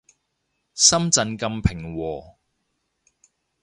[0.73, 2.35] 深圳咁平和